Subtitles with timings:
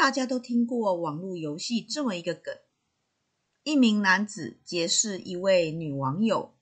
[0.00, 2.56] 大家都听过网络游戏这么一个梗：
[3.64, 6.56] 一名男子结识一位女网友，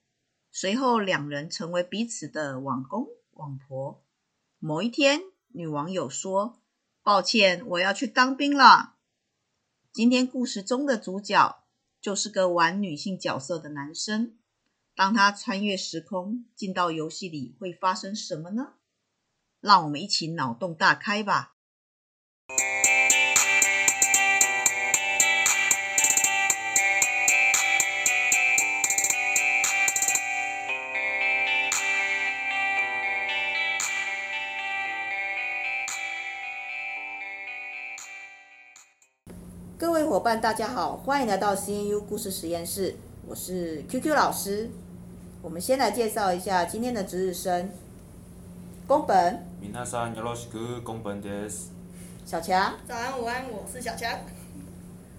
[0.51, 4.03] 随后两人成为彼此的网公网婆。
[4.57, 5.21] 某一天，
[5.53, 6.59] 女网友说
[7.01, 8.97] ：“抱歉，我要去当兵了。”
[9.93, 11.63] 今天故事中的主角
[12.01, 14.37] 就是个玩女性角色的男生。
[14.93, 18.73] 当他穿越时空进到游戏里，会发生什么呢？
[19.61, 21.55] 让我们一起脑洞大开吧！
[39.78, 42.94] 各位伙伴，大家好，欢迎来到 CNU 故事实验室，
[43.26, 44.70] 我是 QQ 老师。
[45.42, 47.68] 我们先来介绍一下今天的值日生，
[48.86, 49.44] 宫本。
[49.62, 51.66] 皆さんよろしく、宫本です。
[52.24, 52.74] 小强。
[52.88, 54.10] 早安，午安，我是小强。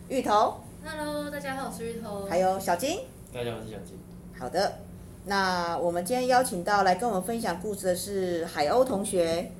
[0.09, 0.55] 芋头。
[0.83, 2.25] Hello，大家好，我是芋头。
[2.25, 2.99] 还有小金。
[3.33, 3.97] 大家好，我是小金。
[4.39, 4.79] 好的，
[5.25, 9.51] 那我们今天邀请到来跟我们分享故事的是海鸥同学。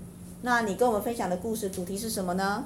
[0.42, 2.66] 那你跟我们分享的故事主题是什么呢？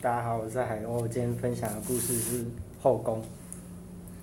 [0.00, 1.08] 大家好，我是海鸥。
[1.08, 2.44] 今天分享的故事是
[2.80, 3.20] 后宫。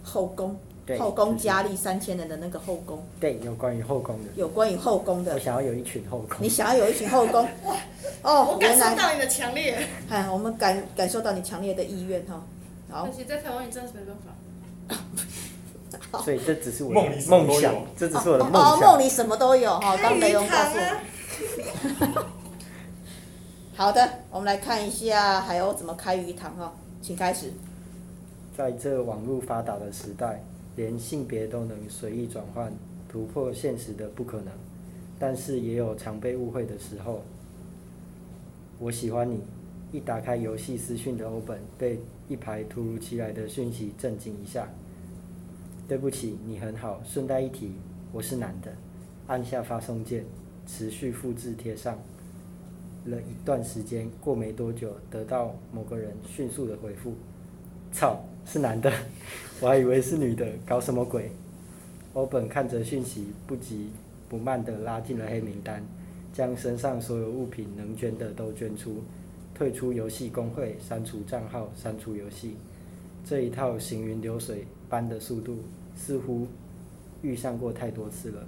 [0.02, 0.58] 后宫。
[0.86, 5.34] 对，后宫佳丽三千人的那个后宫，对，有关于后宫的，有关于后宫的。
[5.34, 6.38] 我想要有一群后宫。
[6.40, 7.46] 你想要有一群后宫？
[8.24, 9.78] 哦，我感受到你的强烈。
[10.10, 12.42] 哎，我们感感受到你强烈的意愿哈。
[12.90, 13.06] 好。
[13.08, 14.16] 可惜在台湾，你真的是没办
[16.10, 16.20] 法。
[16.24, 18.72] 所以这只是我的梦想，这只是我的梦想。
[18.72, 22.26] 哦，梦里什么都有哈，刚雷龙告诉我。
[23.76, 27.52] 好的，我们来看一下海鸥怎么开鱼塘哈，请开始。
[28.56, 30.42] 在这网络发达的时代。
[30.78, 32.70] 连性别都能随意转换，
[33.08, 34.48] 突破现实的不可能，
[35.18, 37.22] 但是也有常被误会的时候。
[38.78, 39.40] 我喜欢你，
[39.94, 44.68] 一打开游戏私讯的欧本，被一排突如其来的讯息震惊一下。
[45.88, 47.02] 对不起，你很好。
[47.06, 47.72] 顺带一提，
[48.12, 48.74] 我是男的。
[49.28, 50.26] 按下发送键，
[50.68, 51.98] 持续复制贴上
[53.06, 57.14] 了一段时间，过没多久，得到某个人迅速的回复。
[57.92, 58.92] 操，是男的，
[59.62, 61.32] 我还以为是女的，搞什么鬼？
[62.14, 63.90] 欧本看着讯息，不急
[64.28, 65.84] 不慢的拉进了黑名单，
[66.34, 69.04] 将身上所有物品能捐的都捐出，
[69.54, 72.56] 退出游戏公会，删除账号，删除游戏。
[73.24, 75.58] 这一套行云流水般的速度，
[75.96, 76.48] 似乎
[77.22, 78.48] 遇上过太多次了。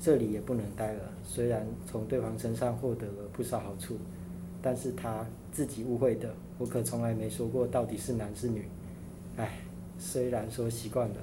[0.00, 1.02] 这里也不能待了。
[1.24, 3.96] 虽然从对方身上获得了不少好处，
[4.62, 6.32] 但是他自己误会的。
[6.58, 8.64] 我可从来没说过到底是男是女，
[9.36, 9.58] 唉，
[9.98, 11.16] 虽然说习惯了，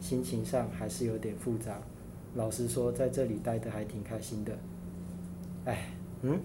[0.00, 1.80] 心情上还是有点复杂。
[2.34, 4.52] 老实说，在这里待的还挺开心的。
[5.64, 6.40] 唉，嗯，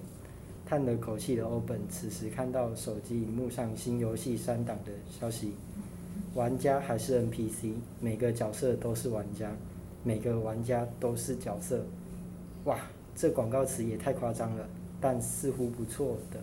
[0.65, 5.53] 叹了口气的欧本此时看到手机荧幕上新游戏删档的消息，
[6.35, 9.51] 玩家还是 NPC，每个角色都是玩家，
[10.07, 11.84] 每个玩家都是角色。
[12.63, 12.79] 哇，
[13.13, 14.66] 这广告词也太夸张了，
[15.01, 16.40] 但似乎不错的。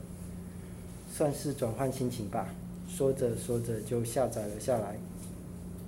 [1.10, 2.46] 算是转换心情吧。
[2.86, 4.98] 说着说着就下载了下来，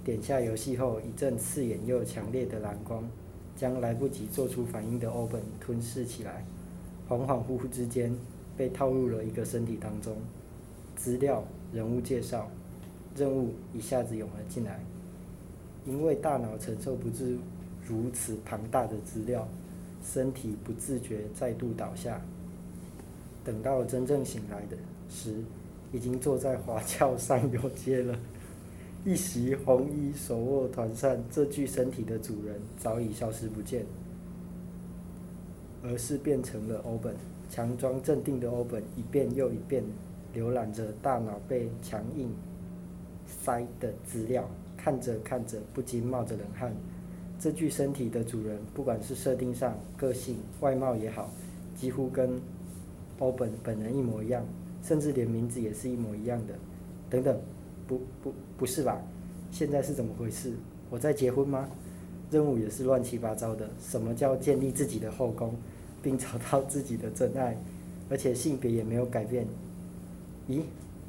[0.03, 3.07] 点下游戏后，一阵刺眼又强烈的蓝光，
[3.55, 6.43] 将来不及做出反应的欧本吞噬起来。
[7.07, 8.17] 恍恍惚惚之间，
[8.57, 10.17] 被套入了一个身体当中。
[10.97, 11.45] 资料、
[11.75, 12.49] 人物介绍、
[13.15, 14.81] 任务一下子涌了进来，
[15.85, 17.37] 因为大脑承受不住
[17.87, 19.47] 如此庞大的资料，
[20.05, 22.21] 身体不自觉再度倒下。
[23.45, 24.77] 等到真正醒来的。
[25.09, 25.37] 时，
[25.93, 28.19] 已经坐在华侨上游街了。
[29.07, 33.87] 一袭红衣，手握团扇，这具身体的主人早已消失不见，
[35.85, 37.15] 而是变成了欧本。
[37.49, 39.85] 强装镇定的欧本，一遍又一遍
[40.35, 42.29] 浏览着大脑被强硬
[43.29, 44.45] 塞的资料，
[44.77, 46.75] 看着看着，不禁冒着冷汗。
[47.39, 51.31] 这具身体的主人，不管是设定上、个性、外貌也好，
[51.77, 52.41] 几乎跟
[53.19, 54.45] 欧本本人一模一样。
[54.83, 56.55] 甚至连名字也是一模一样的，
[57.11, 57.37] 等等，
[57.89, 59.01] 不不不是吧？
[59.51, 60.53] 现在是怎么回事？
[60.91, 61.69] 我在结婚吗？
[62.31, 63.69] 任务也是乱七八糟的。
[63.81, 65.57] 什么叫建立自己的后宫，
[66.01, 67.61] 并找到自己的真爱，
[68.09, 69.45] 而且性别也没有改变？
[70.49, 70.61] 咦，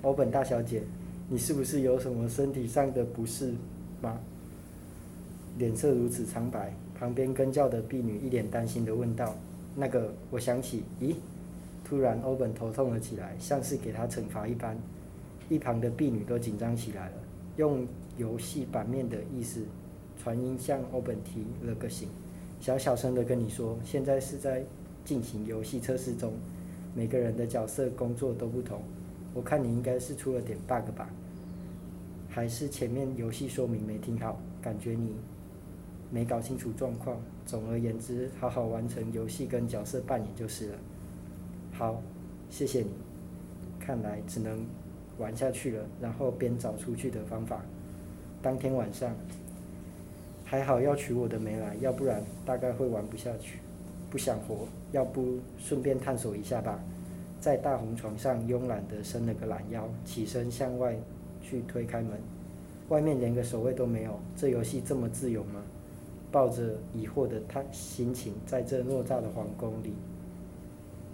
[0.02, 0.82] 欧本大小姐，
[1.30, 3.54] 你是不是有什么身体上的不适
[4.02, 4.18] 吗？
[5.58, 9.36] 脸色如此苍白，旁边跟教的婢女一脸担心地问道
[9.76, 11.16] ：“那个，我想起，咦？”
[11.84, 14.78] 突然，欧本头痛了起来，像是给他惩罚一般。
[15.50, 17.14] 一旁的婢女都紧张起来了，
[17.56, 17.88] 用
[18.18, 19.64] 游戏版面的意思
[20.22, 22.10] 传音向欧本提了个醒
[22.60, 24.64] ：“小小声的跟你说，现在是在
[25.06, 26.34] 进行游戏测试中，
[26.94, 28.82] 每个人的角色工作都不同。
[29.34, 31.10] 我看你应该是出了点 bug 吧？
[32.30, 34.38] 还是前面游戏说明没听好？
[34.62, 35.16] 感觉你
[36.10, 37.18] 没搞清楚状况。
[37.46, 40.76] 总而言之，好好完成游戏跟角色扮演就是了。
[41.72, 42.02] 好，
[42.50, 42.90] 谢谢你。
[43.80, 44.66] 看来只能
[45.18, 47.62] 玩下去了，然后边找出去的方法。
[48.42, 49.16] 当天晚上，
[50.44, 53.60] 还好要娶我的没来，要不然大概会玩不下去，
[54.10, 54.68] 不想活。
[54.92, 56.80] 要不顺便探索一下吧。
[57.40, 60.96] 在大红床上慵懒地伸了个懒腰，起身向外
[61.42, 62.12] 去推开门。
[62.90, 65.62] 外面连个守卫都没有，这游戏这么自由吗？
[66.32, 69.94] 抱着疑惑的他心情，在这偌大的皇宫里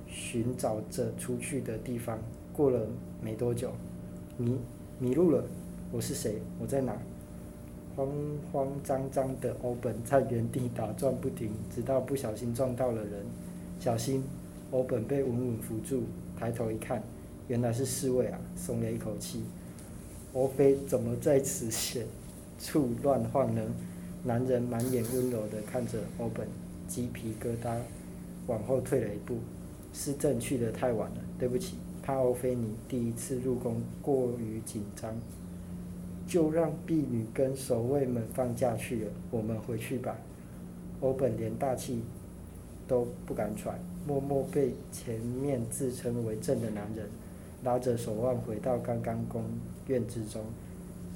[0.08, 2.20] 寻找着出去的地方。
[2.52, 2.88] 过了
[3.22, 3.72] 没多久，
[4.38, 4.58] 迷
[5.00, 5.44] 迷路了。
[5.92, 6.36] 我是谁？
[6.60, 6.96] 我在哪？
[7.96, 8.10] 慌
[8.52, 13.24] 慌张张的欧本在原地打转不停，直到不小心撞到了人。
[13.80, 14.24] 小心！
[14.72, 16.04] 欧本被稳稳扶住，
[16.36, 17.04] 抬头一看，
[17.48, 19.44] 原来是侍卫啊，松了一口气。
[20.34, 22.08] 欧菲怎么在此险
[22.60, 23.62] 处乱晃呢？
[24.24, 26.48] 男人满眼温柔地看着欧本，
[26.88, 27.78] 鸡皮疙瘩
[28.48, 29.38] 往后退了一步。
[29.96, 31.76] 是朕去得太晚了，对不起。
[32.02, 35.14] 怕欧菲尼第一次入宫过于紧张，
[36.28, 39.12] 就让婢女跟守卫们放假去了。
[39.30, 40.18] 我们回去吧。
[41.00, 42.02] 欧本连大气
[42.88, 47.08] 都不敢喘，默默被前面自称为朕的男人
[47.64, 49.44] 拉着手腕回到刚刚宫
[49.86, 50.42] 院之中。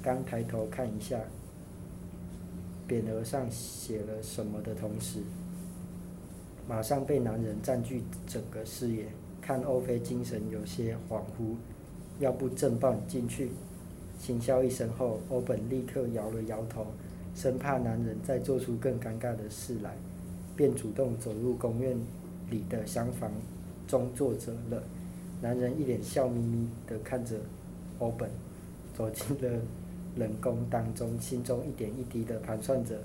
[0.00, 1.18] 刚抬头看一下
[2.88, 5.20] 匾额上写了什么的同时，
[6.66, 9.06] 马上被男人占据整个视野。
[9.40, 11.56] 看欧菲精神有些恍惚，
[12.18, 13.50] 要不正抱你进去？
[14.20, 16.86] 轻笑一声后，欧本立刻摇了摇头，
[17.34, 19.96] 生怕男人再做出更尴尬的事来，
[20.54, 21.96] 便主动走入宫院
[22.50, 23.32] 里的厢房
[23.86, 24.82] 中坐着了。
[25.40, 27.36] 男人一脸笑眯眯地看着
[28.00, 28.28] 欧本，
[28.94, 29.58] 走进了
[30.18, 32.96] 冷宫当中，心中一点一滴的盘算着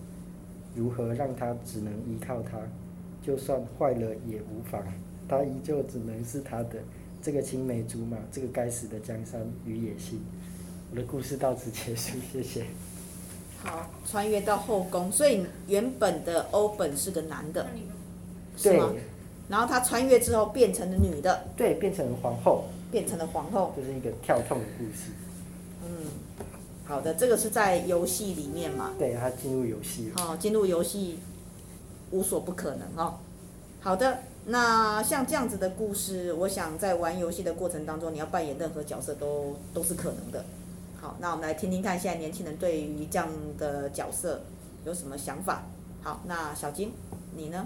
[0.75, 2.57] 如何让他只能依靠他，
[3.21, 4.81] 就算坏了也无妨。
[5.27, 6.75] 他依旧只能是他的
[7.21, 10.19] 这个青梅竹马，这个该死的江山与野心。
[10.92, 12.65] 我的故事到此结束，谢谢。
[13.63, 17.66] 好，穿越到后宫，所以原本的欧本是个男的，
[18.62, 18.94] 对是吗？
[19.50, 25.12] 然后他穿越之后变成了女的，对，变成了皇后，变成了皇后，就是一个跳痛的故事。
[25.86, 25.89] 嗯，
[26.85, 28.94] 好的，这个是在游戏里面嘛？
[29.00, 30.21] 对，他进入游戏了。
[30.21, 31.19] 哦，进入游戏
[32.12, 33.19] 无所不可能哦。
[33.80, 34.19] 好的。
[34.45, 40.44] 那像这样子的故事，我想在玩游戏的过程当中，你要扮演任何角色都都是可能的。
[41.00, 44.41] 好，那我们来听听看，现在年轻人对于这样的角色
[44.83, 45.63] 有什么想法？
[46.01, 46.91] 好，那小金，
[47.38, 47.65] 你呢？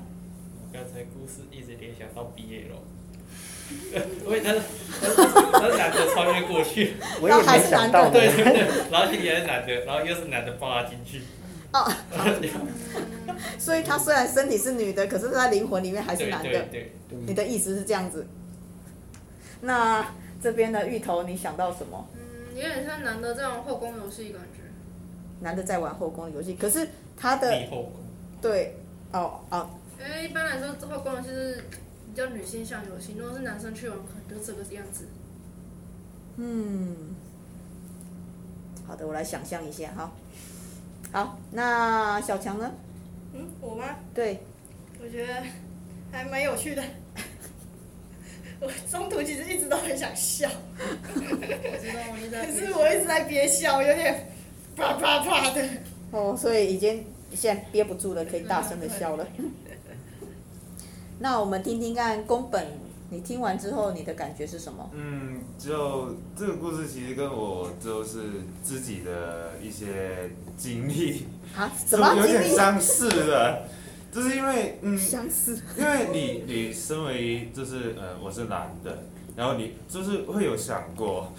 [0.62, 2.76] 我刚才故事一直联想到毕业了，
[3.70, 4.62] 因 为他是
[5.00, 11.22] 他是男的穿越过去， 我也没想到对 对对，然后也是男的，然后又是男的抱他进去。
[11.74, 11.92] 哦。
[13.60, 16.50] 所以他虽然身体是女的，可是他灵魂里面还是男的。
[16.50, 17.20] 对对对。
[17.26, 18.26] 你的意思是这样子？
[19.62, 22.08] 那这边的芋头，你想到什么？
[22.16, 24.62] 嗯，有点像男的在玩后宫游戏感觉。
[25.40, 27.52] 男的在玩后宫游戏，可是他的。
[27.70, 27.94] 后宫。
[28.42, 28.76] 对，
[29.12, 29.70] 哦哦。
[30.00, 31.78] 因为一般来说，后宫游戏是比
[32.18, 35.06] 较女性向游戏，如果是男生去玩，可能就这个样子。
[36.38, 37.16] 嗯。
[38.88, 40.12] 好的，我来想象一下哈。
[41.12, 42.72] 好，那小强呢？
[43.34, 43.96] 嗯，我吗？
[44.16, 44.40] 对。
[45.00, 45.44] 我觉得
[46.12, 46.84] 还蛮有趣的。
[48.60, 50.50] 我中途其实一直都很想笑。
[50.80, 52.46] 我知道，我一直在。
[52.48, 54.28] 可是我一直在憋笑，有点
[54.76, 55.70] 啪啪啪的。
[56.12, 57.06] 哦，所以已经
[57.36, 59.28] 现在憋不住了，可以大声的笑了。
[61.20, 62.66] 那我们听听看宫本。
[63.10, 64.90] 你听完之后，你的感觉是什么？
[64.94, 68.20] 嗯，就这个故事其实跟我就是
[68.62, 73.62] 自己的一些经历，啊， 怎么有点相似的，
[74.12, 79.04] 就是因为嗯，相似，因为你你身为就是呃我是男的，
[79.38, 81.32] 然后你就是会有想过，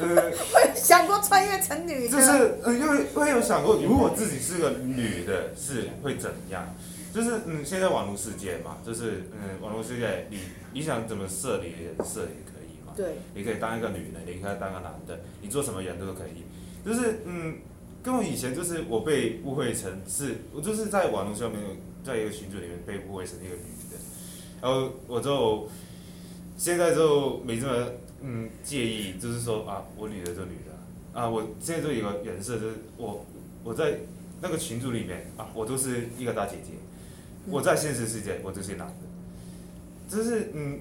[0.00, 0.06] 呃，
[0.52, 6.66] 会想过穿越成女的，就是呃因为会有想过如果自己是个女的，是会怎样？
[7.12, 10.38] 就是嗯，现在网络世界嘛，就是嗯，网络世界，你
[10.72, 12.92] 你想怎么设你的人设也可以嘛。
[12.94, 13.14] 对。
[13.34, 16.44] 你可以当一个女的，你可以当个男的，你做什么人都可以。
[16.84, 17.56] 就是嗯，
[18.02, 21.60] 跟我以前就是我被误会成是，我就是在网络上面，
[22.04, 23.98] 在一个群组里面被误会成一个女的，
[24.60, 25.68] 然后我就
[26.56, 27.90] 现在就没这么
[28.22, 33.24] 嗯介意，就是说啊，我女的就女的，啊，我现在就有一个人设，就是我
[33.64, 33.98] 我在
[34.40, 36.72] 那个群组里面啊，我都是一个大姐姐。
[37.50, 40.80] 我在现实世界，我就是男的，就是嗯，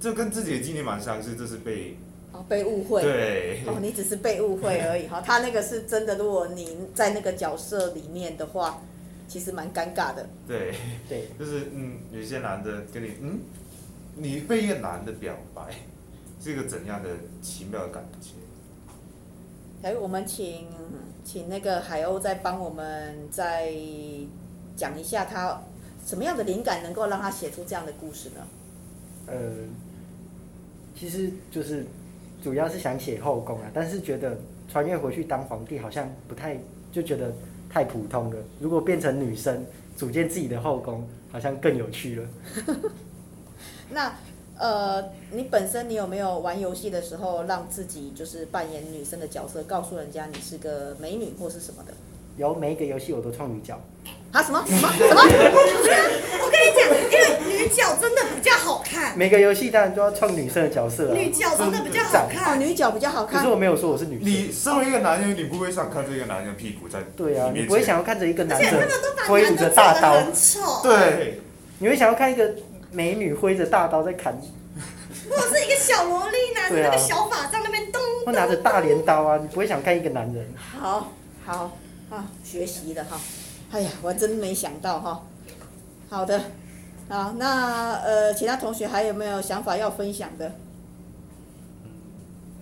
[0.00, 1.96] 就跟自己的经历蛮相似，就是被
[2.32, 3.02] 哦，被误会。
[3.02, 3.62] 对。
[3.66, 6.16] 哦，你只是被误会而已哈，他那个是真的。
[6.16, 8.82] 如果你在那个角色里面的话，
[9.28, 10.28] 其实蛮尴尬的。
[10.46, 10.74] 对。
[11.08, 11.28] 对。
[11.38, 13.38] 就是嗯，有些男的跟你嗯，
[14.16, 15.62] 你被一个男的表白，
[16.42, 18.30] 是一个怎样的奇妙的感觉？
[19.82, 20.66] 哎，我们请
[21.22, 23.70] 请那个海鸥再帮我们再
[24.76, 25.62] 讲一下，他
[26.06, 28.46] 什么样的灵感能够让他写出这样的故事呢？
[29.26, 29.34] 呃，
[30.98, 31.86] 其实就是
[32.42, 34.36] 主要是想写后宫啊，但是觉得
[34.70, 36.58] 穿越回去当皇帝好像不太，
[36.92, 37.32] 就觉得
[37.70, 38.36] 太普通了。
[38.60, 39.64] 如果变成女生
[39.96, 42.28] 组建自己的后宫，好像更有趣了。
[43.90, 44.14] 那
[44.58, 51.92] 呃，你本身你有没有玩游戏的时候，让自己就是扮演女生的角色，告诉人家你是个美女或是什么的？
[52.36, 53.80] 有，每一个游戏我都创女角。
[54.34, 55.22] 啊什么什么什么？
[56.42, 59.16] 我跟你讲，因为女角真的比较好看。
[59.16, 61.14] 每个游戏当然都要创女生的角色啊。
[61.14, 62.52] 女角真的比较好看。
[62.52, 63.38] 哦，女角比较好看。
[63.38, 64.28] 可是我没有说我是女生。
[64.28, 66.98] 你身为一个男人，你不会想看这个男人的屁股在？
[67.16, 68.88] 对啊，你不会想要看着一个男人
[69.28, 70.20] 挥舞着大刀。
[70.82, 71.40] 对。
[71.78, 72.54] 你会想要看一个
[72.90, 74.36] 美女挥着大刀在砍。
[75.30, 78.02] 或者是一个小萝莉拿着那个小法杖那边咚。
[78.26, 80.44] 或拿着大镰刀啊，你不会想看一个男人。
[80.80, 81.12] 好，
[81.46, 81.78] 好
[82.10, 83.16] 啊，学习的哈。
[83.74, 85.20] 哎呀，我真没想到哈。
[86.08, 86.40] 好的，
[87.08, 90.52] 好，那呃，其他同学还有没有想法要分享的？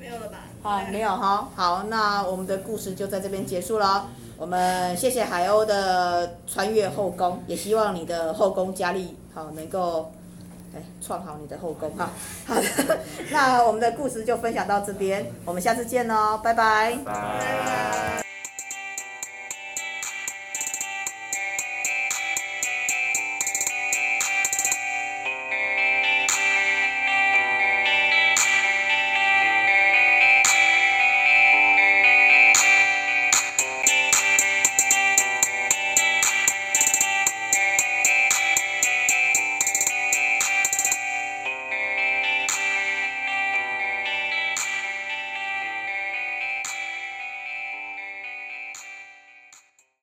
[0.00, 0.38] 没有了吧？
[0.62, 1.50] 好，没有哈。
[1.54, 4.09] 好，那我们的故事就在这边结束了。
[4.38, 10.11] 我们谢谢海鸥的穿越后宫，也希望你的后宫佳丽好能够
[10.75, 12.11] 哎创好你的后宫哈。
[12.47, 12.99] 好的，
[13.31, 16.97] 那我们的故事就分享到这边，我们下次见喽，拜拜。
[17.04, 18.22] 拜拜。